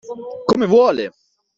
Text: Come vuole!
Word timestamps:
Come 0.47 0.65
vuole! 0.65 1.13